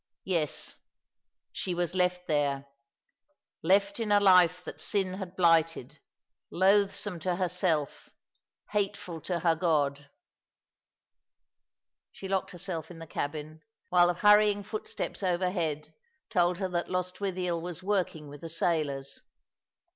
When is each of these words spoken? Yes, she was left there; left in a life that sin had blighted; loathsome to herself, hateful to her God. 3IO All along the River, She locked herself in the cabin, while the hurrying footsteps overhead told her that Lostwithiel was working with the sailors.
Yes, 0.25 0.79
she 1.51 1.75
was 1.75 1.93
left 1.93 2.25
there; 2.25 2.65
left 3.61 3.99
in 3.99 4.11
a 4.11 4.19
life 4.19 4.63
that 4.63 4.81
sin 4.81 5.13
had 5.13 5.35
blighted; 5.35 5.99
loathsome 6.49 7.19
to 7.19 7.35
herself, 7.35 8.09
hateful 8.71 9.21
to 9.21 9.41
her 9.41 9.53
God. 9.53 9.97
3IO 9.99 10.01
All 10.01 10.07
along 10.07 10.07
the 10.07 11.13
River, 11.13 12.09
She 12.13 12.27
locked 12.29 12.49
herself 12.49 12.89
in 12.89 12.97
the 12.97 13.05
cabin, 13.05 13.61
while 13.89 14.07
the 14.07 14.15
hurrying 14.15 14.63
footsteps 14.63 15.21
overhead 15.21 15.93
told 16.31 16.57
her 16.57 16.69
that 16.69 16.89
Lostwithiel 16.89 17.61
was 17.61 17.83
working 17.83 18.27
with 18.27 18.41
the 18.41 18.49
sailors. 18.49 19.21